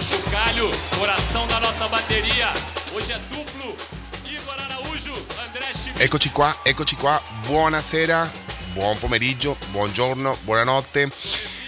no 0.00 0.06
chocalho, 0.06 0.70
coração 0.96 1.46
da 1.48 1.60
nossa 1.60 1.86
bateria. 1.88 2.48
Hoje 2.94 3.12
é 3.12 3.18
duplo. 3.28 3.76
Igor 4.24 4.58
Araújo, 4.58 5.12
André 5.46 5.66
Schmidt. 5.74 6.00
Eccoci 6.00 6.30
qua, 6.30 6.56
eccoci 6.64 6.96
qua, 6.96 7.20
buonasera, 7.46 8.30
buon 8.72 8.98
pomeriggio, 8.98 9.54
buongiorno, 9.72 10.38
buonanotte. 10.44 11.10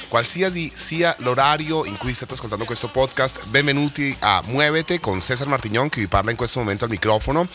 Qualsiasi 0.09 0.71
sia 0.75 1.15
l'orario 1.19 1.85
in 1.85 1.99
cui 1.99 2.15
state 2.15 2.33
ascoltando 2.33 2.65
questo 2.65 2.89
podcast, 2.89 3.45
benvenuti 3.47 4.17
a 4.21 4.41
Muovete 4.47 4.99
con 4.99 5.21
Cesar 5.21 5.49
Martignon 5.49 5.91
che 5.91 6.01
vi 6.01 6.07
parla 6.07 6.31
in 6.31 6.37
questo 6.37 6.59
momento 6.59 6.85
al 6.85 6.91
microfono 6.91 7.47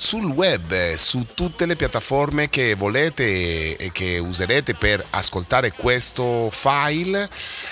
sul 0.00 0.24
web, 0.24 0.94
su 0.94 1.26
tutte 1.34 1.66
le 1.66 1.76
piattaforme 1.76 2.48
che 2.48 2.74
volete 2.74 3.76
e 3.76 3.92
che 3.92 4.18
userete 4.18 4.72
per 4.74 5.04
ascoltare 5.10 5.72
questo 5.72 6.48
file, 6.50 7.28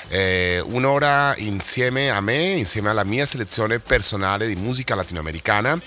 eh, 0.09 0.63
un'ora 0.67 1.35
insieme 1.39 2.11
a 2.11 2.21
me, 2.21 2.53
insieme 2.53 2.91
alla 2.91 3.03
mia 3.03 3.25
selezione 3.25 3.79
personale 3.79 4.47
di 4.47 4.57
musica 4.57 4.95
latinoamericana 4.95 5.81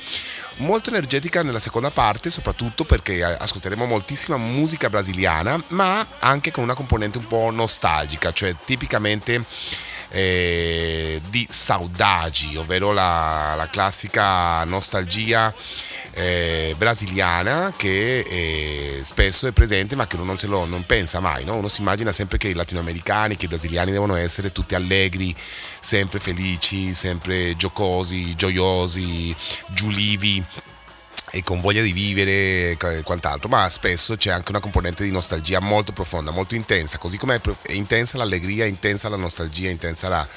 molto 0.57 0.89
energetica 0.89 1.43
nella 1.43 1.59
seconda 1.59 1.91
parte, 1.91 2.31
soprattutto 2.31 2.85
perché 2.85 3.23
ascolteremo 3.23 3.85
moltissima 3.85 4.38
musica 4.38 4.89
brasiliana, 4.89 5.63
ma 5.69 6.05
anche 6.19 6.52
con 6.52 6.63
una 6.63 6.73
componente 6.73 7.19
un 7.19 7.27
po' 7.27 7.52
nostalgica, 7.52 8.33
cioè 8.33 8.55
tipicamente 8.66 9.44
eh, 10.09 11.21
di 11.30 11.47
saudagi, 11.49 12.58
ovvero 12.58 12.91
la, 12.91 13.53
la 13.55 13.69
classica 13.69 14.63
nostalgia 14.66 15.53
eh, 16.13 16.75
brasiliana 16.77 17.73
che 17.75 18.19
eh, 18.19 18.99
spesso 19.03 19.47
è 19.47 19.52
presente 19.52 19.95
ma 19.95 20.07
che 20.07 20.15
uno 20.15 20.25
non, 20.25 20.38
se 20.38 20.47
lo, 20.47 20.65
non 20.65 20.85
pensa 20.85 21.19
mai, 21.19 21.45
no? 21.45 21.55
uno 21.55 21.67
si 21.67 21.81
immagina 21.81 22.11
sempre 22.11 22.38
che 22.38 22.49
i 22.49 22.53
latinoamericani, 22.53 23.35
che 23.35 23.45
i 23.45 23.47
brasiliani 23.47 23.91
devono 23.91 24.16
essere 24.16 24.52
tutti 24.52 24.75
allegri, 24.75 25.36
sempre 25.80 26.19
felici, 26.19 26.94
sempre 26.94 27.55
giocosi, 27.55 28.36
gioiosi, 28.36 29.36
giulivi 29.69 30.44
e 31.33 31.44
con 31.44 31.61
voglia 31.61 31.81
di 31.81 31.94
vivere 31.94 32.71
e 32.71 32.77
quant'altro, 33.03 33.47
ma 33.47 33.69
spesso 33.69 34.17
c'è 34.17 34.31
anche 34.31 34.52
una 34.52 34.59
componente 34.59 35.03
di 35.03 35.11
nostalgia 35.11 35.61
molto 35.61 35.93
profonda, 35.93 36.31
molto 36.31 36.55
intensa, 36.55 36.97
così 36.97 37.17
come 37.17 37.39
è 37.61 37.71
intensa 37.71 38.17
l'allegria, 38.17 38.66
intensa 38.66 39.08
la 39.08 39.16
nostalgia, 39.16 39.69
intensa 39.69 40.09
la, 40.09 40.27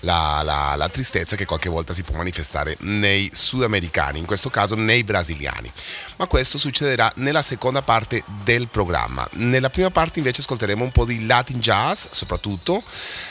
la, 0.00 0.42
la, 0.44 0.74
la, 0.76 0.88
tristezza 0.88 1.36
che 1.36 1.44
qualche 1.44 1.68
volta 1.68 1.92
si 1.92 2.02
può 2.02 2.16
manifestare 2.16 2.76
nei 2.80 3.30
sudamericani, 3.32 4.18
in 4.18 4.26
questo 4.26 4.50
caso 4.50 4.74
nei 4.74 5.04
brasiliani. 5.04 5.70
Ma 6.16 6.26
questo 6.26 6.58
succederà 6.58 7.10
nella 7.16 7.42
seconda 7.42 7.82
parte 7.82 8.22
del 8.44 8.68
programma. 8.68 9.28
Nella 9.32 9.70
prima 9.70 9.90
parte 9.90 10.18
invece 10.18 10.40
ascolteremo 10.40 10.84
un 10.84 10.92
po' 10.92 11.04
di 11.04 11.26
Latin 11.26 11.60
jazz, 11.60 12.06
soprattutto 12.10 12.82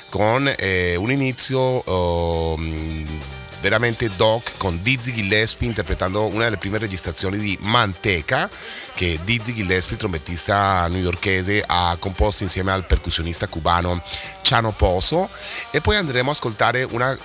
con 0.09 0.52
eh, 0.58 0.96
un 0.96 1.12
inizio... 1.12 1.84
Uh, 1.90 3.37
veramente 3.61 4.09
doc 4.16 4.53
con 4.58 4.81
Dizzy 4.81 5.13
Gillespie 5.13 5.67
interpretando 5.67 6.25
una 6.25 6.45
delle 6.45 6.58
prime 6.58 6.77
registrazioni 6.77 7.38
di 7.38 7.58
Manteca 7.61 8.50
che 8.94 9.19
Dizzy 9.23 9.53
Gillespie, 9.53 9.97
trombettista 9.97 10.88
newyorkese, 10.88 11.63
ha 11.66 11.95
composto 12.00 12.44
insieme 12.44 12.72
al 12.72 12.85
percussionista 12.85 13.47
cubano 13.47 14.02
Chano 14.41 14.72
Poso 14.72 15.30
e 15.72 15.81
poi 15.81 15.95
andremo 15.97 16.30
a 16.30 16.33
ascoltare 16.33 16.83
una, 16.83 17.17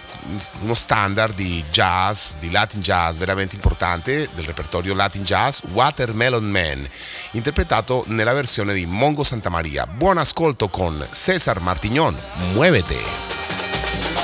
uno 0.60 0.74
standard 0.74 1.34
di 1.34 1.64
jazz, 1.70 2.32
di 2.38 2.50
Latin 2.50 2.80
jazz 2.80 3.16
veramente 3.16 3.54
importante 3.54 4.28
del 4.34 4.44
repertorio 4.44 4.94
Latin 4.94 5.24
jazz, 5.24 5.60
Watermelon 5.72 6.44
Man, 6.44 6.86
interpretato 7.32 8.04
nella 8.08 8.32
versione 8.32 8.74
di 8.74 8.86
Mongo 8.86 9.24
Santa 9.24 9.50
Maria. 9.50 9.86
Buon 9.86 10.18
ascolto 10.18 10.68
con 10.68 11.06
Cesar 11.10 11.60
Martignon, 11.60 12.20
muovete! 12.52 14.21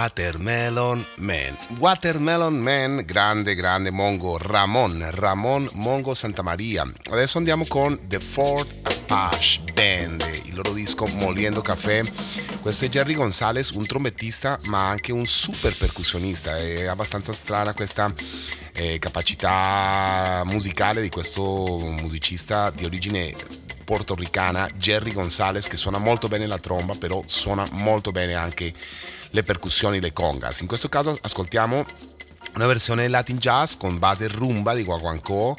Watermelon 0.00 1.04
Man. 1.16 1.56
Watermelon 1.80 2.56
Man, 2.56 3.02
grande, 3.04 3.56
grande 3.56 3.90
Mongo 3.90 4.38
Ramon, 4.38 5.04
Ramon 5.10 5.68
Mongo 5.72 6.14
Santa 6.14 6.42
Maria. 6.42 6.88
Adesso 7.10 7.38
andiamo 7.38 7.64
con 7.66 7.98
The 8.06 8.20
Ford 8.20 8.68
Apache 8.82 9.58
Band, 9.74 10.24
il 10.44 10.54
loro 10.54 10.72
disco 10.72 11.08
Moliendo 11.08 11.62
Café. 11.62 12.04
Questo 12.60 12.84
è 12.84 12.88
Jerry 12.88 13.14
Gonzalez, 13.14 13.70
un 13.70 13.86
trombettista 13.86 14.56
ma 14.66 14.88
anche 14.88 15.10
un 15.10 15.26
super 15.26 15.76
percussionista. 15.76 16.56
È 16.56 16.84
abbastanza 16.84 17.32
strana 17.32 17.74
questa 17.74 18.14
eh, 18.74 19.00
capacità 19.00 20.42
musicale 20.44 21.02
di 21.02 21.08
questo 21.08 21.42
musicista 22.00 22.70
di 22.70 22.84
origine 22.84 23.34
portoricana 23.88 24.68
Jerry 24.76 25.14
Gonzalez 25.14 25.66
che 25.66 25.78
suona 25.78 25.96
molto 25.96 26.28
bene 26.28 26.46
la 26.46 26.58
tromba 26.58 26.94
però 26.94 27.22
suona 27.24 27.66
molto 27.70 28.12
bene 28.12 28.34
anche 28.34 28.70
le 29.30 29.42
percussioni, 29.42 29.98
le 29.98 30.12
congas. 30.12 30.60
In 30.60 30.66
questo 30.66 30.90
caso 30.90 31.18
ascoltiamo 31.18 31.86
una 32.56 32.66
versione 32.66 33.08
Latin 33.08 33.38
Jazz 33.38 33.76
con 33.76 33.98
base 33.98 34.28
rumba 34.28 34.74
di 34.74 34.84
Guaguancó 34.84 35.56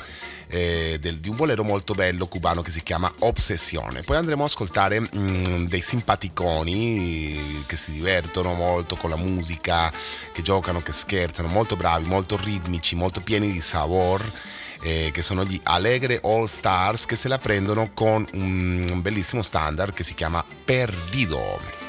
eh, 0.48 1.00
di 1.00 1.28
un 1.28 1.36
bolero 1.36 1.64
molto 1.64 1.96
bello 1.96 2.28
cubano 2.28 2.62
che 2.62 2.70
si 2.70 2.84
chiama 2.84 3.12
Obsessione. 3.20 4.04
Poi 4.04 4.18
andremo 4.18 4.44
a 4.44 4.46
ascoltare 4.46 5.00
mm, 5.00 5.66
dei 5.66 5.82
simpaticoni 5.82 7.64
che 7.66 7.76
si 7.76 7.90
divertono 7.94 8.54
molto 8.54 8.96
con 8.96 9.10
la 9.10 9.16
musica, 9.16 9.92
che 10.32 10.44
giocano, 10.44 10.82
che 10.82 10.92
scherzano, 10.92 11.48
molto 11.48 11.76
bravi, 11.76 12.08
molto 12.08 12.38
ritmici, 12.38 12.94
molto 12.94 13.22
pieni 13.22 13.52
di 13.52 13.62
sabor. 13.62 14.24
Eh, 14.82 15.10
che 15.12 15.22
sono 15.22 15.44
gli 15.44 15.60
Allegre 15.64 16.22
All 16.24 16.46
Stars 16.46 17.06
che 17.06 17.18
se 17.18 17.28
la 17.28 17.38
prendono 17.38 17.92
con 17.94 18.26
un 18.34 19.02
bellissimo 19.02 19.42
standard 19.42 19.94
che 19.94 20.04
si 20.04 20.16
chiama 20.16 20.44
Perdido. 20.64 21.80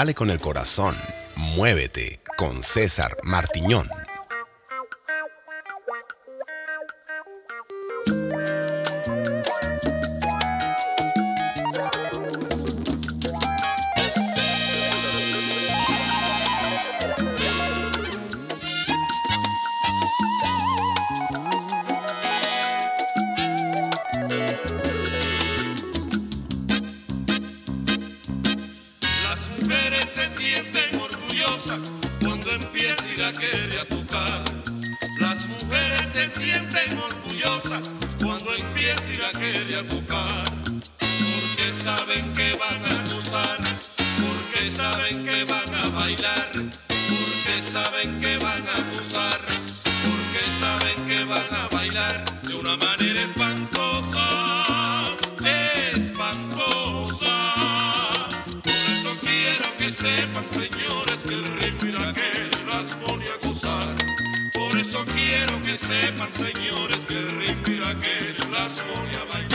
Dale 0.00 0.14
con 0.14 0.30
el 0.30 0.40
corazón. 0.40 0.96
Muévete 1.36 2.22
con 2.38 2.62
César 2.62 3.18
Martiñón. 3.22 3.99
sepan, 60.00 60.48
señores, 60.48 61.24
que 61.28 61.34
el 61.34 61.46
rey 61.58 61.76
Miraquel 61.82 62.50
las 62.72 62.94
pone 62.96 63.24
a 63.26 63.46
gozar. 63.46 63.94
Por 64.54 64.78
eso 64.78 65.04
quiero 65.04 65.60
que 65.60 65.76
sepan, 65.76 66.30
señores, 66.32 67.04
que 67.04 67.18
el 67.18 67.28
rey 67.28 67.54
Miraquel 67.66 68.36
las 68.50 68.80
pone 68.80 69.10
a 69.18 69.24
bailar. 69.30 69.49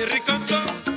Qué 0.00 0.06
rico. 0.06 0.89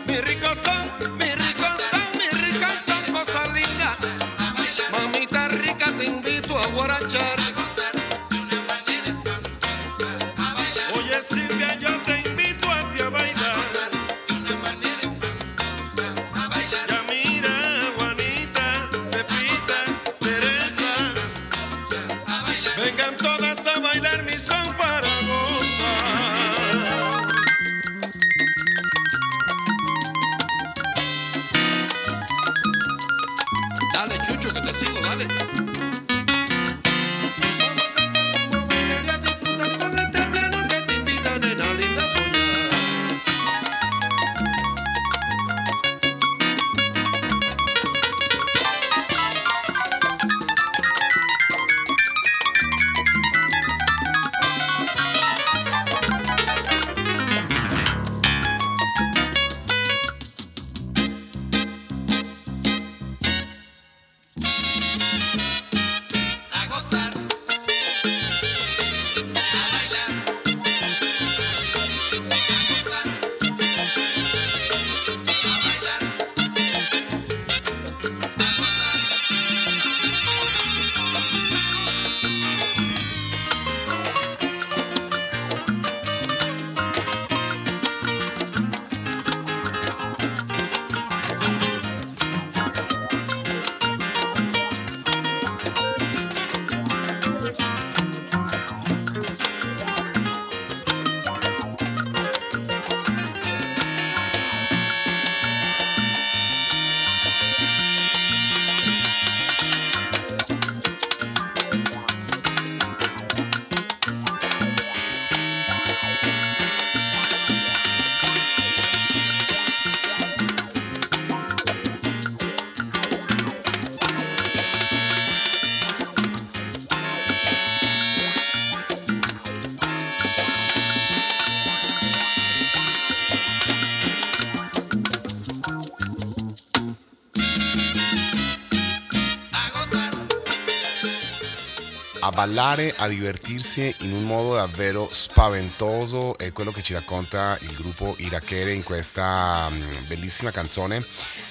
Ballare, 142.54 142.94
a 142.98 143.08
divertirsi 143.08 143.94
in 144.02 144.14
un 144.14 144.26
modo 144.26 144.54
davvero 144.54 145.08
spaventoso. 145.10 146.38
È 146.38 146.52
quello 146.52 146.72
che 146.72 146.84
ci 146.84 146.94
racconta 146.94 147.58
il 147.62 147.74
gruppo 147.74 148.14
Irachere 148.20 148.72
in 148.72 148.84
questa 148.84 149.68
mm, 149.72 150.06
bellissima 150.06 150.52
canzone. 150.52 151.04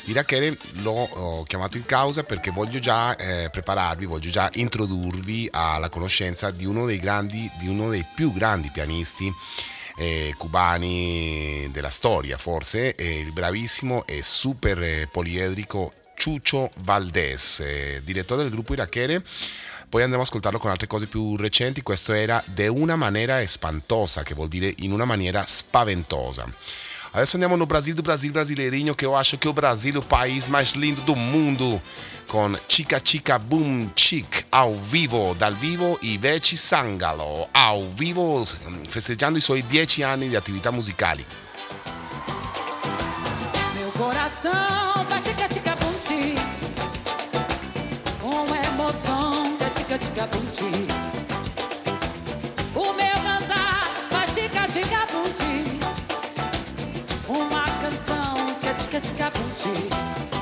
Irachere 0.05 0.57
l'ho 0.83 1.45
chiamato 1.49 1.77
in 1.77 1.85
causa 1.87 2.23
perché 2.23 2.53
voglio 2.53 2.79
già 2.79 3.17
eh, 3.17 3.49
prepararvi, 3.51 4.05
voglio 4.05 4.31
già 4.31 4.49
introdurvi 4.53 5.49
alla 5.51 5.89
conoscenza 5.89 6.53
di 6.53 6.67
uno 6.67 6.87
dei 6.87 7.01
grandi, 7.01 7.51
di 7.59 7.67
uno 7.67 7.89
dei 7.89 8.07
più 8.15 8.33
grandi 8.33 8.71
pianisti 8.71 9.33
eh, 9.97 10.35
cubani 10.39 11.69
della 11.73 11.91
storia, 11.91 12.39
forse, 12.39 12.95
eh, 12.95 13.19
il 13.19 13.33
bravissimo 13.33 14.07
e 14.07 14.23
super 14.23 14.81
eh, 14.81 15.09
poliedrico 15.11 15.93
Chucho 16.23 16.71
Valdés, 16.83 17.61
eh, 17.61 18.01
direttore 18.05 18.43
del 18.43 18.53
gruppo 18.53 18.75
Irachere. 18.75 19.21
Poi 19.93 20.03
andremo 20.03 20.23
a 20.23 20.25
ascoltarlo 20.25 20.59
con 20.59 20.71
altre 20.71 20.87
cose 20.87 21.07
più 21.07 21.37
recenti. 21.37 21.83
Questo 21.83 22.15
era 22.15 22.43
De 22.47 22.67
una 22.67 22.97
maniera 22.97 23.43
espantosa, 23.43 24.23
che 24.23 24.33
vuol 24.33 24.49
dire 24.49 24.73
in 24.79 24.91
una 24.91 25.05
maniera 25.05 25.45
spaventosa. 25.47 26.47
Adesso 27.11 27.33
andiamo 27.35 27.57
no 27.57 27.67
Brasil 27.67 27.93
do 27.93 28.01
Brasil 28.01 28.31
brasileirinho, 28.31 28.95
que 28.95 29.05
eu 29.05 29.15
acho 29.15 29.37
que 29.37 29.47
o 29.47 29.53
Brasil 29.53 29.97
é 29.97 29.99
o 29.99 30.03
país 30.03 30.49
mais 30.49 30.73
lindo 30.73 31.03
do 31.03 31.15
mundo, 31.15 31.79
com 32.27 32.59
Chica 32.67 32.99
Chica 33.05 33.39
Boom 33.39 33.91
Chic 33.95 34.47
ao 34.51 34.75
vivo, 34.79 35.35
dal 35.35 35.55
vivo 35.55 35.99
Iveci 36.01 36.57
Sangalo, 36.57 37.47
ao 37.53 37.87
vivo 37.91 38.43
festeggiando 38.89 39.37
i 39.37 39.43
suoi 39.43 39.61
10 39.61 40.05
anni 40.05 40.31
di 40.31 40.37
attività 40.37 40.71
musicali. 40.71 41.23
Meu 43.75 43.93
coração 43.93 45.05
faz 45.05 45.21
tica 45.21 45.47
tica 45.49 45.77
bum 45.77 45.93
ti 45.99 46.62
O 52.75 52.93
meu 52.93 53.17
dançar 53.25 53.89
faz 54.11 54.31
chica 54.31 54.71
chica 54.71 55.07
bunti. 55.13 55.81
Uma 57.29 57.65
canção 57.81 58.35
que 58.61 58.69
é 58.69 58.75
tica-tica-bunti 58.75 60.42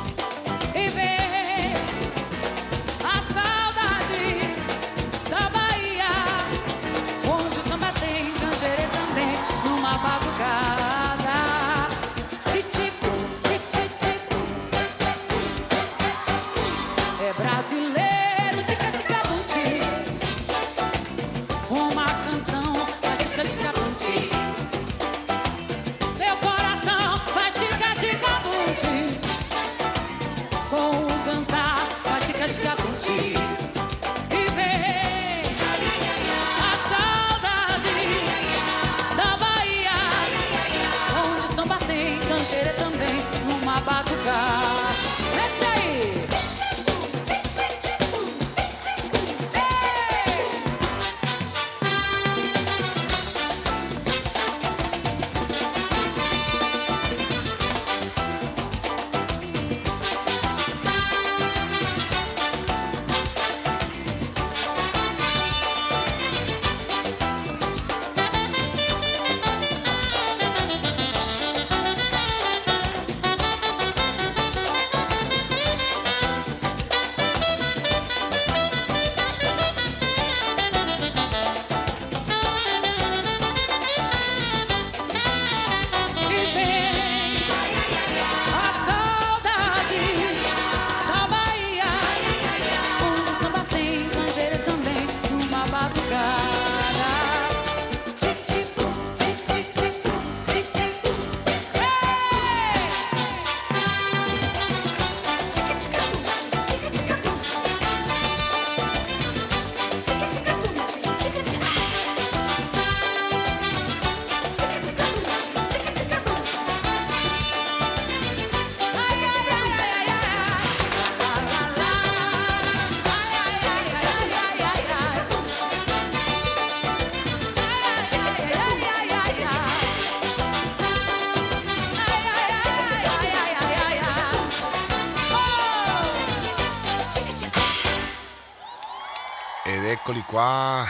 qua 140.31 140.87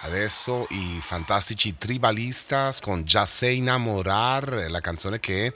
adesso 0.00 0.66
i 0.68 0.98
fantastici 1.00 1.78
Tribalistas 1.78 2.80
con 2.80 3.04
Ya 3.06 3.24
sé 3.24 3.48
enamorar, 3.48 4.66
la 4.68 4.80
canzone 4.80 5.18
che 5.18 5.50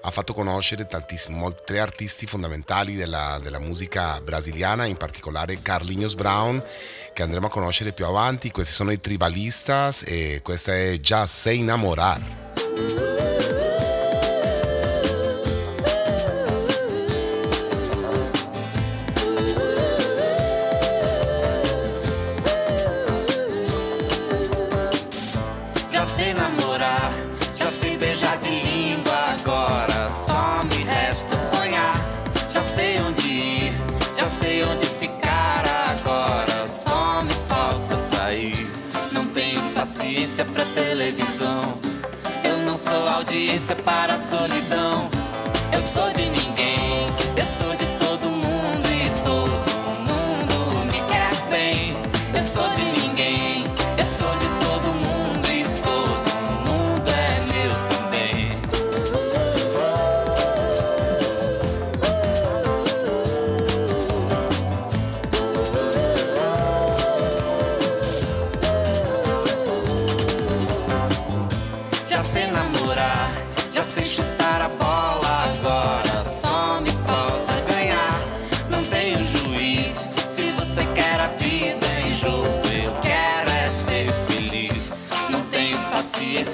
ha 0.00 0.10
fatto 0.10 0.32
conoscere 0.32 0.86
tre 0.86 1.80
artisti 1.80 2.24
fondamentali 2.24 2.94
della, 2.94 3.38
della 3.42 3.58
musica 3.58 4.18
brasiliana, 4.22 4.86
in 4.86 4.96
particolare 4.96 5.60
Carlinhos 5.60 6.14
Brown, 6.14 6.64
che 7.12 7.22
andremo 7.22 7.48
a 7.48 7.50
conoscere 7.50 7.92
più 7.92 8.06
avanti. 8.06 8.50
Questi 8.50 8.72
sono 8.72 8.90
i 8.90 9.00
Tribalistas 9.00 10.04
e 10.06 10.40
questa 10.42 10.74
è 10.74 10.98
Ya 11.02 11.26
sé 11.26 11.50
enamorar. 11.50 13.07
Televisão. 40.78 41.72
Eu 42.44 42.58
não 42.58 42.76
sou 42.76 43.08
audiência 43.08 43.74
para 43.76 44.14
a 44.14 44.18
solidão. 44.18 45.10
Eu 45.72 45.80
sou 45.80 46.10
de 46.12 46.26
ninguém, 46.30 47.06
eu 47.36 47.44
sou 47.44 47.74
de 47.74 47.86
todo 47.98 48.07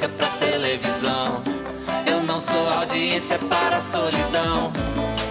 audiência 0.04 0.08
pra 0.08 0.26
televisão. 0.46 1.42
Eu 2.06 2.22
não 2.24 2.38
sou 2.38 2.68
audiência 2.68 3.38
para 3.38 3.76
a 3.76 3.80
solidão. 3.80 4.72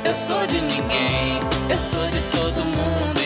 Eu 0.03 0.13
sou 0.13 0.45
de 0.47 0.61
ninguém, 0.61 1.39
eu 1.69 1.78
sou 1.78 2.05
de 2.07 2.19
todo 2.38 2.65
mundo. 2.65 3.22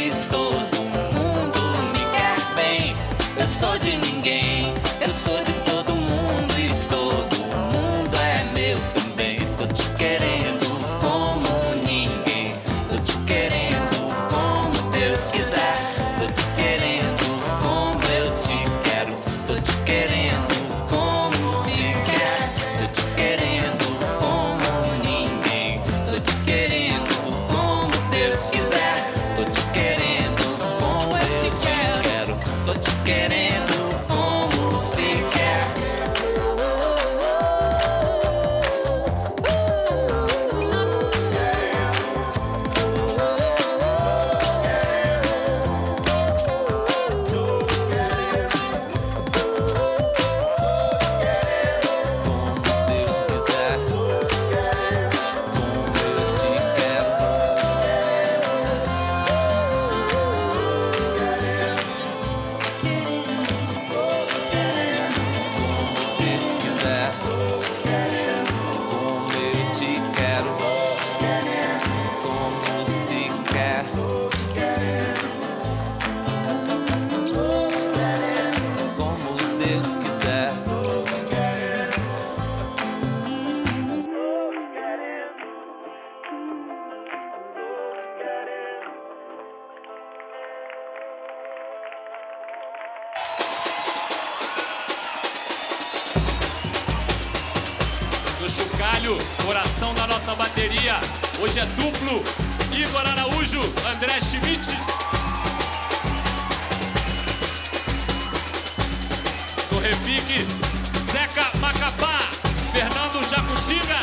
do 98.48 98.50
Chocalho, 98.50 99.18
coração 99.44 99.94
da 99.96 100.08
nossa 100.08 100.34
bateria. 100.36 100.96
Hoje 101.42 101.60
é 101.60 101.66
duplo, 101.66 102.24
Igor 102.72 103.06
Araújo, 103.06 103.60
André 103.92 104.18
Schmidt. 104.22 104.70
No 109.70 109.80
repique, 109.80 110.48
Zeca 111.12 111.46
Macapá, 111.60 112.20
Fernando 112.72 113.22
Jacutiga. 113.30 114.00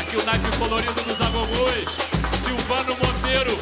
Aqui 0.00 0.16
o 0.16 0.24
naipe 0.24 0.56
colorido 0.56 1.02
dos 1.02 1.20
Agogôs, 1.20 1.90
Silvano 2.32 2.96
Monteiro, 3.04 3.59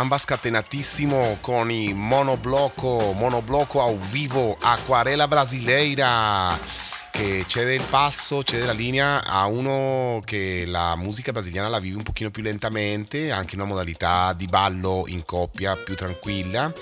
Samba 0.00 0.16
scatenatissimo 0.16 1.36
con 1.42 1.70
i 1.70 1.92
monoblocco, 1.92 3.12
monoblocco 3.12 3.82
au 3.82 3.98
vivo, 3.98 4.56
Aquarela 4.58 5.28
Brasileira, 5.28 6.58
che 7.10 7.44
cede 7.46 7.74
il 7.74 7.82
passo, 7.82 8.42
cede 8.42 8.64
la 8.64 8.72
linea 8.72 9.22
a 9.22 9.44
uno 9.44 10.22
che 10.24 10.64
la 10.66 10.96
musica 10.96 11.32
brasiliana 11.32 11.68
la 11.68 11.80
vive 11.80 11.98
un 11.98 12.02
pochino 12.02 12.30
più 12.30 12.42
lentamente, 12.42 13.30
anche 13.30 13.56
in 13.56 13.60
una 13.60 13.68
modalità 13.68 14.32
di 14.32 14.46
ballo 14.46 15.04
in 15.06 15.22
coppia 15.26 15.76
più 15.76 15.94
tranquilla 15.94 16.72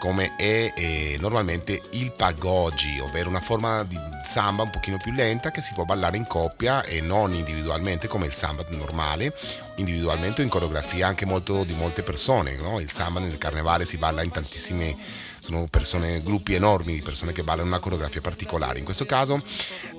come 0.00 0.34
è 0.36 0.72
eh, 0.74 1.18
normalmente 1.20 1.78
il 1.90 2.10
pagogi, 2.12 2.98
ovvero 3.00 3.28
una 3.28 3.40
forma 3.40 3.84
di 3.84 3.98
samba 4.22 4.62
un 4.62 4.70
pochino 4.70 4.96
più 4.96 5.12
lenta 5.12 5.50
che 5.50 5.60
si 5.60 5.74
può 5.74 5.84
ballare 5.84 6.16
in 6.16 6.26
coppia 6.26 6.82
e 6.84 7.02
non 7.02 7.34
individualmente 7.34 8.08
come 8.08 8.24
il 8.24 8.32
samba 8.32 8.64
normale, 8.70 9.34
individualmente 9.76 10.40
o 10.40 10.44
in 10.44 10.50
coreografia 10.50 11.06
anche 11.06 11.26
molto 11.26 11.64
di 11.64 11.74
molte 11.74 12.02
persone, 12.02 12.56
no? 12.56 12.80
il 12.80 12.90
samba 12.90 13.20
nel 13.20 13.36
carnevale 13.36 13.84
si 13.84 13.98
balla 13.98 14.22
in 14.22 14.30
tantissime 14.30 14.96
sono 15.40 15.66
persone, 15.68 16.22
gruppi 16.22 16.54
enormi 16.54 16.92
di 16.92 17.02
persone 17.02 17.32
che 17.32 17.42
ballano 17.42 17.68
una 17.68 17.78
coreografia 17.78 18.20
particolare. 18.20 18.78
In 18.78 18.84
questo 18.84 19.06
caso 19.06 19.42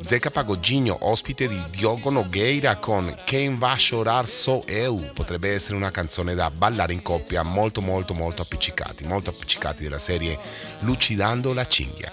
Zeca 0.04 0.30
Pagoginho, 0.30 0.98
ospite 1.02 1.48
di 1.48 1.62
Diogo 1.72 2.12
Nogueira 2.12 2.78
con 2.78 3.14
Quem 3.26 3.58
va 3.58 3.72
a 3.72 3.78
chorar 3.78 4.28
so 4.28 4.64
eu, 4.68 5.12
potrebbe 5.14 5.52
essere 5.52 5.76
una 5.76 5.92
canzone 5.92 6.36
da 6.36 6.52
ballare 6.52 6.94
in 6.94 7.02
coppia 7.02 7.44
molto 7.44 7.82
molto 7.82 8.14
molto 8.14 8.44
appiccicati, 8.44 9.04
molto 9.06 9.32
appiccicati 9.32 9.84
della 9.92 10.00
serie 10.00 10.40
Lucidando 10.82 11.54
la 11.54 11.66
cinghia. 11.70 12.12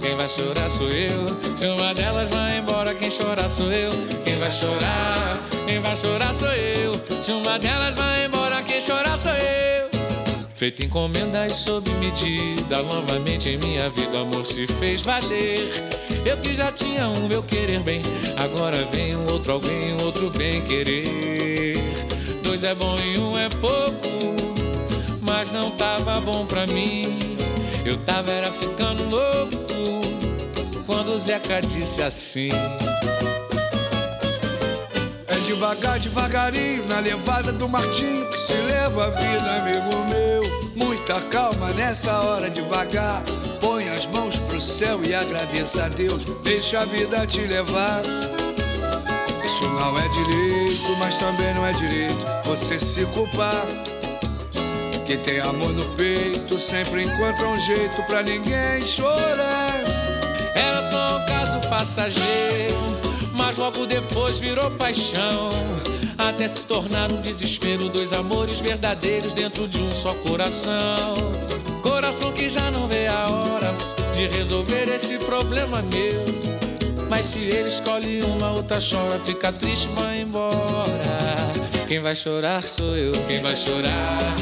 Quem 0.00 0.16
vai 0.16 0.28
chorar 0.28 0.68
sou 0.68 0.88
eu. 0.88 1.56
Se 1.56 1.66
uma 1.66 1.94
delas 1.94 2.30
vai 2.30 2.58
embora, 2.58 2.92
quem 2.94 3.10
chorar 3.10 3.48
sou 3.48 3.70
eu. 3.72 3.92
Quem 4.24 4.36
vai 4.38 4.50
chorar, 4.50 5.38
quem 5.66 5.78
vai 5.78 5.96
chorar 5.96 6.34
sou 6.34 6.52
eu. 6.52 6.92
Se 7.22 7.30
uma 7.30 7.58
delas 7.58 7.94
vai 7.94 8.26
embora, 8.26 8.62
quem 8.62 8.80
chorar 8.80 9.16
sou 9.16 9.32
eu. 9.32 9.88
Feito 10.54 10.84
encomenda 10.84 11.46
e 11.46 11.50
sob 11.50 11.88
medida, 11.92 12.82
novamente 12.82 13.48
em 13.48 13.58
minha 13.58 13.88
vida 13.90 14.20
amor 14.20 14.44
se 14.44 14.66
fez 14.66 15.02
valer. 15.02 15.70
Eu 16.24 16.36
que 16.38 16.54
já 16.54 16.70
tinha 16.70 17.08
um 17.08 17.28
meu 17.28 17.42
querer 17.42 17.80
bem, 17.80 18.00
agora 18.36 18.84
vem 18.92 19.16
um 19.16 19.32
outro 19.32 19.52
alguém, 19.52 19.94
um 19.94 20.04
outro 20.04 20.30
bem 20.30 20.62
querer. 20.62 21.76
Dois 22.42 22.62
é 22.64 22.74
bom 22.74 22.96
e 22.98 23.18
um 23.18 23.36
é 23.36 23.48
pouco, 23.48 24.11
mas 25.42 25.50
não 25.50 25.72
tava 25.72 26.20
bom 26.20 26.46
pra 26.46 26.68
mim. 26.68 27.18
Eu 27.84 27.98
tava 28.04 28.30
era 28.30 28.48
ficando 28.48 29.02
louco 29.08 29.56
quando 30.86 31.14
o 31.14 31.18
Zeca 31.18 31.60
disse 31.60 32.00
assim. 32.00 32.50
É 35.26 35.34
devagar, 35.44 35.98
devagarinho, 35.98 36.86
na 36.86 37.00
levada 37.00 37.50
do 37.52 37.68
Martinho 37.68 38.24
que 38.30 38.38
se 38.38 38.52
leva 38.52 39.06
a 39.06 39.10
vida, 39.10 39.50
amigo 39.56 40.04
meu. 40.12 40.86
Muita 40.86 41.20
calma 41.22 41.72
nessa 41.72 42.20
hora 42.20 42.48
devagar. 42.48 43.20
Põe 43.60 43.88
as 43.88 44.06
mãos 44.06 44.38
pro 44.38 44.60
céu 44.60 45.00
e 45.04 45.12
agradeça 45.12 45.86
a 45.86 45.88
Deus. 45.88 46.24
Deixa 46.44 46.78
a 46.78 46.84
vida 46.84 47.26
te 47.26 47.40
levar. 47.40 48.02
Isso 49.44 49.68
não 49.70 49.98
é 49.98 50.08
direito, 50.08 50.96
mas 51.00 51.16
também 51.16 51.52
não 51.52 51.66
é 51.66 51.72
direito 51.72 52.24
você 52.44 52.78
se 52.78 53.04
culpar. 53.06 53.91
Quem 55.12 55.18
tem 55.18 55.40
amor 55.40 55.70
no 55.74 55.84
peito 55.94 56.58
sempre 56.58 57.02
encontra 57.02 57.46
um 57.46 57.56
jeito 57.58 58.02
pra 58.04 58.22
ninguém 58.22 58.80
chorar. 58.82 59.84
Era 60.54 60.82
só 60.82 61.18
um 61.18 61.26
caso 61.26 61.60
passageiro, 61.68 62.78
mas 63.34 63.58
logo 63.58 63.84
depois 63.84 64.38
virou 64.38 64.70
paixão. 64.70 65.50
Até 66.16 66.48
se 66.48 66.64
tornar 66.64 67.12
um 67.12 67.20
desespero, 67.20 67.90
dois 67.90 68.14
amores 68.14 68.60
verdadeiros 68.60 69.34
dentro 69.34 69.68
de 69.68 69.82
um 69.82 69.90
só 69.90 70.14
coração. 70.14 71.14
Coração 71.82 72.32
que 72.32 72.48
já 72.48 72.70
não 72.70 72.88
vê 72.88 73.06
a 73.06 73.28
hora 73.28 73.74
de 74.14 74.28
resolver 74.28 74.88
esse 74.88 75.18
problema 75.18 75.82
meu. 75.82 76.24
Mas 77.10 77.26
se 77.26 77.40
ele 77.40 77.68
escolhe 77.68 78.22
uma, 78.22 78.52
outra 78.52 78.78
chora, 78.80 79.18
fica 79.18 79.52
triste, 79.52 79.88
vai 79.88 80.22
embora. 80.22 81.42
Quem 81.86 82.00
vai 82.00 82.16
chorar 82.16 82.62
sou 82.62 82.96
eu, 82.96 83.12
quem 83.28 83.42
vai 83.42 83.54
chorar, 83.54 84.34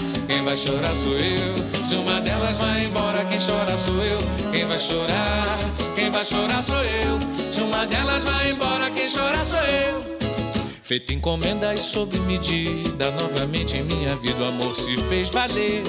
vai 0.51 0.57
chorar 0.57 0.95
sou 0.97 1.13
eu. 1.13 1.55
Se 1.73 1.95
uma 1.95 2.21
delas 2.21 2.57
vai 2.57 2.85
embora, 2.85 3.25
quem 3.27 3.39
chora 3.39 3.77
sou 3.77 4.03
eu, 4.03 4.19
quem 4.51 4.65
vai 4.65 4.79
chorar, 4.81 5.59
quem 5.95 6.11
vai 6.11 6.25
chorar 6.25 6.61
sou 6.61 6.83
eu. 6.83 7.21
Se 7.53 7.61
uma 7.61 7.87
delas 7.87 8.25
vai 8.25 8.51
embora, 8.51 8.91
quem 8.91 9.09
chora 9.09 9.45
sou 9.45 9.61
eu. 9.61 10.03
Feito 10.83 11.13
encomenda 11.13 11.73
e 11.73 11.79
sob 11.79 12.19
medida, 12.21 13.13
novamente 13.13 13.77
em 13.77 13.85
minha 13.85 14.17
vida 14.17 14.43
o 14.43 14.49
amor 14.49 14.75
se 14.75 14.97
fez 14.97 15.29
valer. 15.29 15.85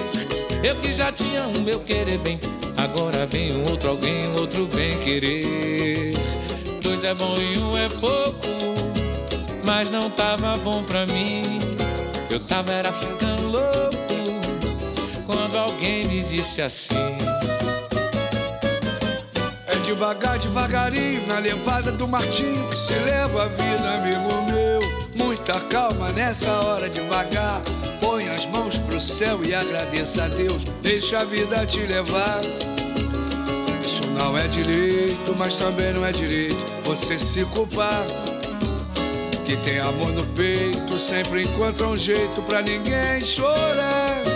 Eu 0.64 0.76
que 0.76 0.94
já 0.94 1.12
tinha 1.12 1.48
um 1.48 1.62
meu 1.62 1.80
querer 1.80 2.20
bem, 2.20 2.40
agora 2.78 3.26
vem 3.26 3.56
um 3.56 3.68
outro 3.68 3.90
alguém, 3.90 4.28
um 4.28 4.42
outro 4.42 4.68
bem 4.68 4.96
querer. 5.00 6.14
Dois 6.84 7.04
é 7.04 7.16
bom 7.16 7.34
e 7.40 7.58
um 7.58 7.76
é 7.76 7.90
pouco, 7.90 8.48
mas 9.66 9.90
não 9.90 10.08
tava 10.12 10.56
bom 10.58 10.84
pra 10.84 11.08
mim. 11.08 11.42
Eu 12.30 12.40
tava 12.42 12.72
era 12.72 12.92
ficando 12.92 13.50
louco 13.50 13.91
quando 15.26 15.58
alguém 15.58 16.08
me 16.08 16.22
disse 16.22 16.62
assim. 16.62 16.96
É 19.68 19.76
devagar, 19.86 20.38
devagarinho, 20.40 21.26
na 21.28 21.40
levada 21.40 21.92
do 21.92 22.08
Martinho 22.08 22.68
que 22.70 22.78
se 22.78 22.94
leva 22.94 23.44
a 23.44 23.48
vida, 23.48 23.90
amigo 23.96 24.52
meu. 24.52 24.82
Muita 25.16 25.60
calma 25.62 26.12
nessa 26.12 26.52
hora 26.66 26.90
devagar. 26.90 27.62
Põe 28.00 28.28
as 28.30 28.46
mãos 28.48 28.78
pro 28.78 29.00
céu 29.00 29.44
e 29.44 29.54
agradeça 29.54 30.24
a 30.26 30.28
Deus. 30.28 30.64
Deixa 30.82 31.20
a 31.20 31.26
vida 31.26 31.66
te 31.66 31.80
levar. 31.80 32.42
Isso 33.84 34.08
não 34.12 34.38
é 34.38 34.48
direito, 34.48 35.36
mas 35.38 35.56
também 35.56 35.94
não 35.94 36.06
é 36.06 36.12
direito 36.12 36.58
você 36.84 37.18
se 37.20 37.46
culpar. 37.46 38.06
Que 39.46 39.58
tem 39.58 39.80
amor 39.80 40.12
no 40.12 40.26
peito 40.28 40.98
sempre 41.02 41.44
encontra 41.44 41.88
um 41.88 41.98
jeito 41.98 42.42
pra 42.44 42.62
ninguém 42.62 43.20
chorar. 43.22 44.31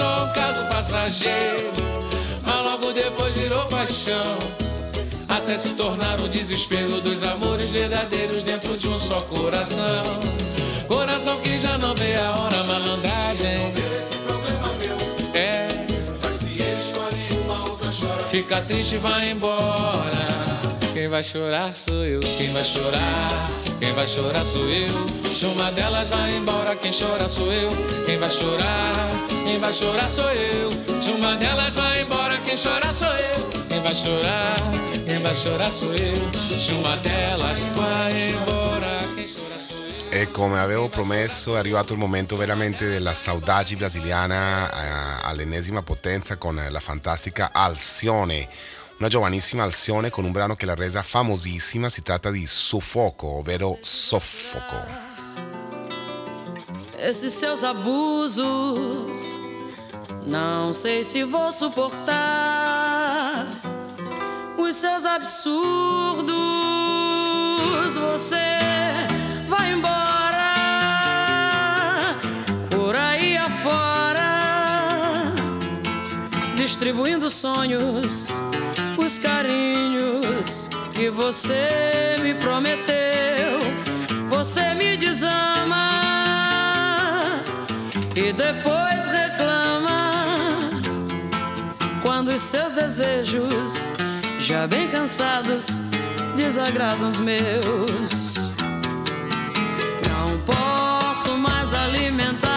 Só 0.00 0.24
um 0.24 0.32
caso 0.32 0.64
passageiro, 0.70 1.70
mas 2.42 2.64
logo 2.64 2.90
depois 2.90 3.34
virou 3.34 3.66
paixão. 3.66 4.38
Até 5.28 5.58
se 5.58 5.74
tornar 5.74 6.18
um 6.20 6.28
desespero 6.28 7.02
dos 7.02 7.22
amores 7.22 7.70
verdadeiros 7.70 8.42
dentro 8.42 8.78
de 8.78 8.88
um 8.88 8.98
só 8.98 9.20
coração. 9.20 10.02
Coração 10.88 11.38
que 11.42 11.58
já 11.58 11.76
não 11.76 11.94
vê 11.94 12.14
a 12.14 12.30
hora, 12.30 12.62
malandragem. 12.62 13.74
É. 15.34 15.68
Fica 18.30 18.62
triste, 18.62 18.96
vai 18.96 19.32
embora. 19.32 20.26
Quem 20.94 21.08
vai 21.08 21.22
chorar 21.22 21.76
sou 21.76 22.06
eu, 22.06 22.20
quem 22.20 22.50
vai 22.54 22.64
chorar, 22.64 23.50
quem 23.78 23.92
vai 23.92 24.08
chorar 24.08 24.46
sou 24.46 24.66
eu. 24.66 25.19
Se 25.40 25.46
uma 25.46 25.72
delas 25.72 26.08
vai 26.08 26.36
embora, 26.36 26.76
quem 26.76 26.92
chora 26.92 27.26
sou 27.26 27.50
eu. 27.50 27.70
Quem 28.04 28.18
vai 28.18 28.30
chorar, 28.30 28.92
quem 29.42 29.58
vai 29.58 29.72
chorar 29.72 30.10
sou 30.10 30.30
eu. 30.30 30.70
Se 31.00 31.12
uma 31.12 31.34
delas 31.36 31.72
vai 31.72 32.02
embora, 32.02 32.36
quem 32.44 32.54
chora 32.62 32.92
sou 32.92 33.08
eu. 33.08 33.48
Quem 33.66 33.80
vai 33.80 33.94
chorar, 33.94 34.54
quem 35.06 35.18
vai 35.22 35.34
chorar 35.34 35.70
sou 35.70 35.94
eu. 35.94 36.30
Se 36.34 36.72
uma 36.72 36.94
delas 36.98 37.56
vai 37.74 38.32
embora, 38.32 38.98
quem 39.14 39.26
chora 39.26 39.58
sou 39.58 39.78
eu. 39.78 40.12
E 40.12 40.30
come 40.30 40.60
avevo 40.60 40.90
promesso 40.90 41.56
è 41.56 41.58
arrivato 41.58 41.94
il 41.94 41.98
momento 41.98 42.36
veramente 42.36 42.86
della 42.86 43.14
saudade 43.14 43.76
brasiliana 43.76 44.70
eh, 44.70 45.20
all'ennesima 45.22 45.82
potenza 45.82 46.36
con 46.36 46.62
la 46.68 46.80
fantastica 46.80 47.48
Alcione. 47.50 48.46
Una 48.98 49.08
giovanissima 49.08 49.62
Alcione 49.62 50.10
con 50.10 50.24
un 50.24 50.32
brano 50.32 50.54
che 50.54 50.66
l'ha 50.66 50.74
resa 50.74 51.02
famosissima, 51.02 51.88
si 51.88 52.02
tratta 52.02 52.30
di 52.30 52.46
Soffoco, 52.46 53.38
ovvero 53.38 53.78
Soffoco. 53.80 55.09
Esses 57.02 57.32
seus 57.32 57.64
abusos, 57.64 59.40
não 60.26 60.74
sei 60.74 61.02
se 61.02 61.24
vou 61.24 61.50
suportar. 61.50 63.46
Os 64.58 64.76
seus 64.76 65.06
absurdos, 65.06 66.34
você 67.96 68.58
vai 69.48 69.72
embora. 69.72 70.54
Por 72.68 72.94
aí 72.94 73.34
afora, 73.38 75.32
distribuindo 76.54 77.30
sonhos, 77.30 78.28
os 78.98 79.18
carinhos 79.18 80.68
que 80.92 81.08
você 81.08 82.14
me 82.22 82.34
prometeu. 82.34 83.58
Você 84.28 84.74
me 84.74 84.98
desama 84.98 85.99
e 88.30 88.32
depois 88.32 89.06
reclama 89.10 90.70
quando 92.00 92.28
os 92.28 92.40
seus 92.40 92.70
desejos, 92.70 93.90
já 94.38 94.68
bem 94.68 94.88
cansados, 94.88 95.82
desagradam 96.36 97.08
os 97.08 97.18
meus. 97.18 98.36
Não 100.08 100.38
posso 100.46 101.36
mais 101.38 101.74
alimentar 101.74 102.49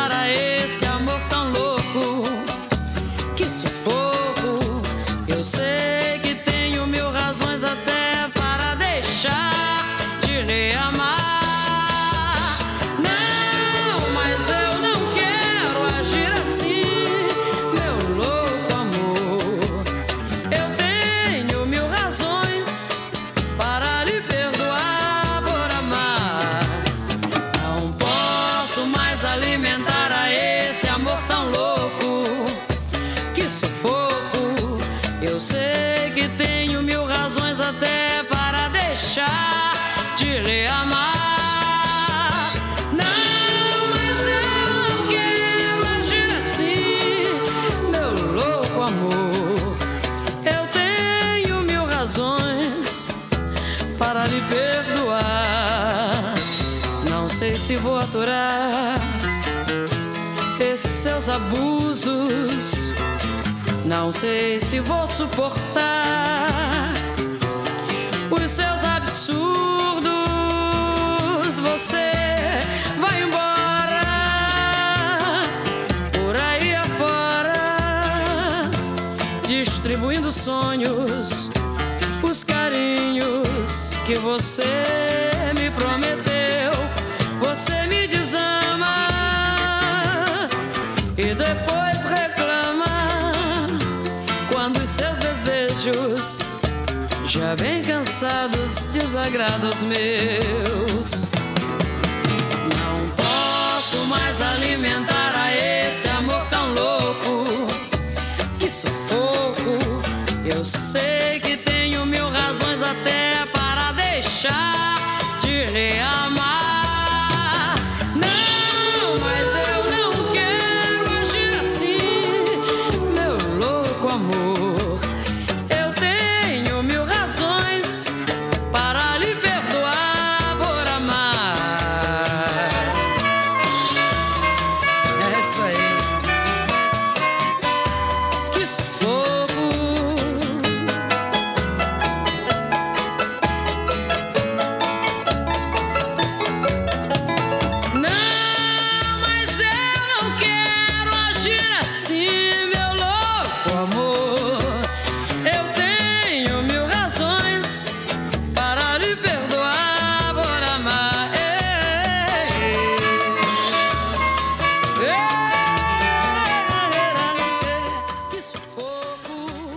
até 37.64 38.24
para 38.24 38.68
deixar 38.70 39.74
de 40.18 40.40
lhe 40.40 40.68
amar. 40.68 42.32
Não, 42.92 43.88
mas 43.90 44.26
eu 44.26 44.42
não 44.74 45.08
quero 45.08 45.88
agir 45.98 46.30
assim, 46.38 47.24
meu 47.90 48.12
louco 48.34 48.82
amor. 48.82 49.78
Eu 50.46 50.68
tenho 50.68 51.64
mil 51.64 51.86
razões 51.86 53.08
para 53.98 54.26
lhe 54.26 54.42
perdoar. 54.42 56.34
Não 57.10 57.30
sei 57.30 57.54
se 57.54 57.76
vou 57.78 57.98
aturar 57.98 58.96
esses 60.60 60.92
seus 60.92 61.30
abusos. 61.30 62.92
Não 63.86 64.12
sei 64.12 64.60
se 64.60 64.80
vou 64.80 65.08
suportar 65.08 66.53
seus 68.52 68.84
absurdos. 68.84 70.04
Você 71.60 72.12
vai 73.00 73.24
embora 73.24 74.02
por 76.12 76.36
aí 76.36 76.76
afora, 76.76 77.54
distribuindo 79.48 80.32
sonhos, 80.32 81.50
os 82.24 82.44
carinhos 82.44 83.92
que 84.06 84.16
você 84.16 84.64
me 85.56 85.70
prometeu. 85.72 86.24
desamar 88.24 89.13
já 97.34 97.56
vem 97.56 97.82
cansados, 97.82 98.86
desagrados 98.92 99.82
meus. 99.82 101.26
Não 102.78 103.10
posso 103.16 104.06
mais 104.06 104.40
alimentar 104.40 105.34
a 105.36 105.52
esse 105.52 105.73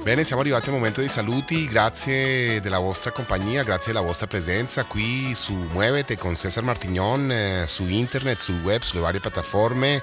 Bene, 0.06 0.22
siamo 0.22 0.42
arrivati 0.42 0.68
al 0.68 0.76
momento 0.76 1.00
dei 1.00 1.08
saluti, 1.08 1.66
grazie 1.66 2.60
della 2.60 2.78
vostra 2.78 3.10
compagnia, 3.10 3.64
grazie 3.64 3.92
della 3.92 4.04
vostra 4.04 4.28
presenza 4.28 4.84
qui 4.84 5.34
su 5.34 5.52
Muovete 5.52 6.16
con 6.16 6.36
Cesar 6.36 6.62
Martignon, 6.62 7.28
eh, 7.28 7.64
su 7.66 7.88
internet, 7.88 8.38
sul 8.38 8.62
web, 8.62 8.82
sulle 8.82 9.00
varie 9.00 9.18
piattaforme. 9.18 10.00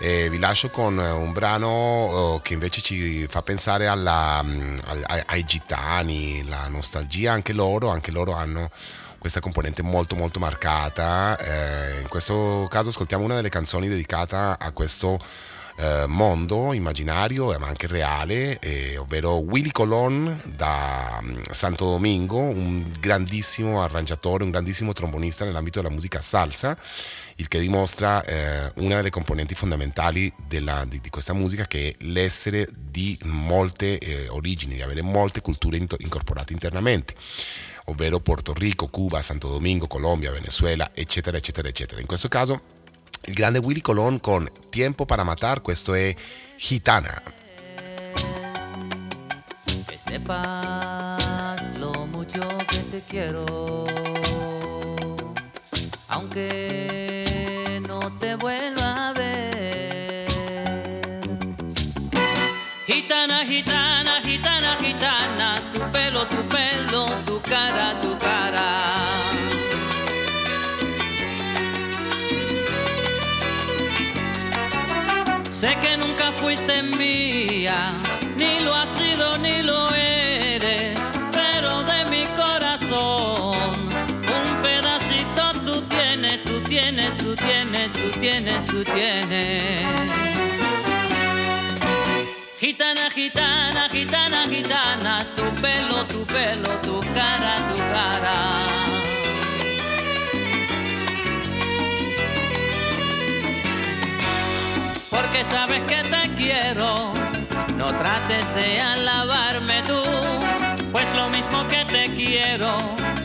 Eh, 0.00 0.28
vi 0.28 0.40
lascio 0.40 0.70
con 0.70 0.98
eh, 0.98 1.10
un 1.12 1.32
brano 1.32 1.68
oh, 1.68 2.40
che 2.40 2.54
invece 2.54 2.80
ci 2.80 3.28
fa 3.28 3.42
pensare 3.42 3.86
alla, 3.86 4.42
mm, 4.42 4.76
ai 5.26 5.44
gitani, 5.44 6.44
la 6.48 6.66
nostalgia, 6.66 7.30
anche 7.30 7.52
loro, 7.52 7.90
anche 7.90 8.10
loro 8.10 8.32
hanno 8.32 8.68
questa 9.20 9.38
componente 9.38 9.82
molto 9.82 10.16
molto 10.16 10.40
marcata. 10.40 11.36
Eh, 11.36 12.00
in 12.00 12.08
questo 12.08 12.66
caso 12.68 12.88
ascoltiamo 12.88 13.22
una 13.22 13.36
delle 13.36 13.50
canzoni 13.50 13.86
dedicata 13.86 14.56
a 14.58 14.72
questo 14.72 15.16
eh, 15.78 16.06
mondo 16.08 16.72
immaginario 16.72 17.56
ma 17.58 17.68
anche 17.68 17.86
reale, 17.86 18.58
eh, 18.58 18.96
ovvero 18.96 19.36
Willy 19.36 19.70
Colon 19.70 20.36
da 20.56 21.20
mm, 21.22 21.42
Santo 21.50 21.84
Domingo, 21.84 22.38
un 22.38 22.84
grandissimo 22.98 23.80
arrangiatore, 23.80 24.42
un 24.42 24.50
grandissimo 24.50 24.92
trombonista 24.92 25.44
nell'ambito 25.44 25.80
della 25.80 25.92
musica 25.92 26.20
salsa, 26.20 26.76
il 27.36 27.46
che 27.46 27.60
dimostra 27.60 28.24
eh, 28.24 28.72
una 28.76 28.96
delle 28.96 29.10
componenti 29.10 29.54
fondamentali 29.54 30.32
della- 30.48 30.84
di, 30.86 31.00
di 31.00 31.10
questa 31.10 31.32
musica 31.32 31.66
che 31.66 31.90
è 31.90 32.04
l'essere 32.04 32.68
di 32.74 33.16
molte 33.24 33.98
eh, 33.98 34.28
origini, 34.30 34.74
di 34.74 34.82
avere 34.82 35.02
molte 35.02 35.40
culture 35.40 35.76
into- 35.76 35.96
incorporate 36.00 36.52
internamente 36.52 37.14
ovvero 37.88 38.20
Porto 38.20 38.52
Rico, 38.52 38.88
Cuba, 38.88 39.22
Santo 39.22 39.48
Domingo, 39.48 39.86
Colombia, 39.86 40.30
Venezuela, 40.30 40.90
eccetera, 40.92 41.38
eccetera, 41.38 41.68
eccetera. 41.68 42.00
In 42.00 42.06
questo 42.06 42.28
caso 42.28 42.60
il 43.28 43.34
grande 43.34 43.58
Willy 43.58 43.82
Colon 43.82 44.20
con 44.20 44.50
Tiempo 44.70 45.04
para 45.04 45.22
Matar, 45.22 45.60
questo 45.60 45.92
è 45.94 46.14
Gitana. 46.56 47.22
Que 49.86 49.98
sepas 49.98 51.78
lo 51.78 52.06
mucho 52.06 52.40
que 52.68 52.78
te 52.90 53.02
quiero, 53.06 53.84
aunque 56.08 57.80
no 57.86 58.00
te 58.18 58.34
vuelva 58.36 59.08
a 59.08 59.12
ver. 59.12 60.26
Gitana, 62.86 63.44
gitana, 63.44 64.22
gitana, 64.24 64.76
gitana, 64.80 65.17
Sé 75.58 75.76
que 75.80 75.96
nunca 75.96 76.30
fuiste 76.30 76.84
mía, 76.84 77.92
ni 78.36 78.60
lo 78.60 78.72
has 78.72 78.88
sido 78.90 79.38
ni 79.38 79.60
lo 79.62 79.92
eres, 79.92 80.96
pero 81.32 81.82
de 81.82 82.04
mi 82.12 82.24
corazón 82.36 83.56
un 84.38 84.62
pedacito 84.62 85.42
tú 85.64 85.82
tienes, 85.82 86.44
tú 86.44 86.60
tienes, 86.60 87.16
tú 87.16 87.34
tienes, 87.34 87.92
tú 87.92 88.08
tienes, 88.20 88.64
tú 88.66 88.84
tienes. 88.84 89.64
Gitana, 92.60 93.10
gitana, 93.10 93.88
gitana, 93.88 94.46
gitana, 94.48 95.26
tu 95.34 95.42
pelo, 95.60 96.06
tu 96.06 96.24
pelo, 96.24 96.70
tu 96.82 97.00
sabes 105.48 105.80
que 105.86 106.02
te 106.02 106.22
quiero. 106.36 107.12
No 107.76 107.86
trates 107.86 108.54
de 108.54 108.80
alabarme 108.80 109.82
tú, 109.82 110.02
pues 110.92 111.06
lo 111.14 111.28
mismo 111.30 111.66
que 111.66 111.84
te 111.84 112.12
quiero, 112.12 112.76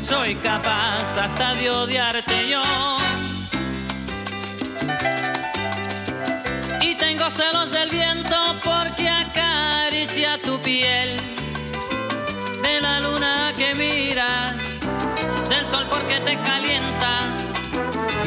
soy 0.02 0.36
capaz 0.36 1.18
hasta 1.18 1.56
de 1.56 1.70
odiarte 1.70 2.48
yo. 2.50 2.64
Y 6.82 6.96
tengo 6.96 7.30
celos 7.32 7.72
del 7.72 7.90
viento 7.90 8.38
porque 8.64 9.10
acaricia 9.10 10.38
tu 10.44 10.60
piel, 10.60 11.10
de 12.62 12.82
la 12.82 13.00
luna 13.00 13.52
que 13.58 13.74
miras, 13.76 14.54
del 15.50 15.68
sol 15.68 15.86
porque 15.90 16.20
te 16.20 16.38
calienta. 16.38 17.03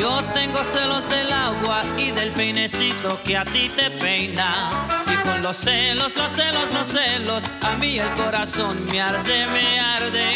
Yo 0.06 0.18
tengo 0.32 0.64
celos 0.64 1.08
del 1.08 1.32
agua 1.32 1.82
y 1.98 2.12
del 2.12 2.30
peinecito 2.30 3.20
que 3.24 3.36
a 3.36 3.44
ti 3.44 3.68
te 3.68 3.90
peina. 3.90 4.70
Y 5.12 5.28
con 5.28 5.42
los 5.42 5.56
celos, 5.56 6.16
los 6.16 6.30
celos, 6.30 6.72
los 6.72 6.86
celos, 6.86 7.42
a 7.62 7.74
mí 7.74 7.98
el 7.98 8.08
corazón 8.10 8.86
me 8.86 9.00
arde, 9.00 9.48
me 9.48 9.80
arde. 9.80 10.30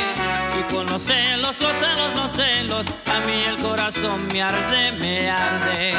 Y 0.58 0.72
con 0.72 0.86
los 0.86 1.04
celos, 1.04 1.60
los 1.60 1.76
celos, 1.76 2.14
los 2.16 2.32
celos, 2.32 2.84
a 3.06 3.20
mí 3.20 3.44
el 3.46 3.58
corazón 3.58 4.26
me 4.32 4.42
arde, 4.42 4.90
me 4.98 5.30
arde. 5.30 5.94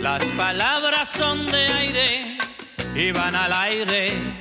Las 0.00 0.24
palabras 0.32 1.08
son 1.08 1.46
de 1.46 1.66
aire 1.68 2.32
y 2.94 3.12
van 3.12 3.34
al 3.34 3.52
aire. 3.52 4.38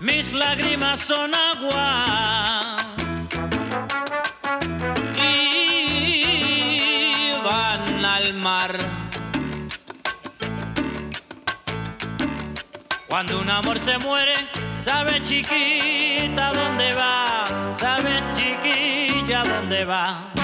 Mis 0.00 0.32
lágrimas 0.32 1.00
son 1.00 1.32
agua 1.34 2.76
y 5.16 6.22
van 7.42 8.04
al 8.04 8.34
mar. 8.34 8.78
Cuando 13.08 13.40
un 13.40 13.50
amor 13.50 13.78
se 13.80 13.98
muere, 13.98 14.34
sabes 14.76 15.22
chiquita 15.22 16.52
dónde 16.52 16.94
va, 16.94 17.44
sabes 17.74 18.22
chiquilla 18.34 19.42
dónde 19.42 19.84
va. 19.84 20.37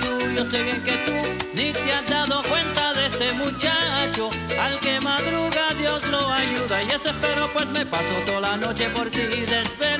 tú, 0.00 0.18
yo 0.36 0.44
sé 0.44 0.62
bien 0.62 0.82
que 0.82 0.92
tú 1.06 1.12
ni 1.54 1.72
te 1.72 1.92
has 1.92 2.06
dado 2.06 2.42
cuenta 2.42 2.92
de 2.94 3.06
este 3.06 3.32
muchacho. 3.34 4.30
Al 4.60 4.78
que 4.80 5.00
madruga 5.00 5.68
Dios 5.78 6.02
lo 6.08 6.32
ayuda 6.32 6.82
y 6.82 6.86
eso 6.86 7.08
espero 7.08 7.48
pues 7.52 7.68
me 7.70 7.84
paso 7.86 8.14
toda 8.26 8.40
la 8.40 8.56
noche 8.56 8.88
por 8.90 9.10
ti 9.10 9.22
después 9.22 9.93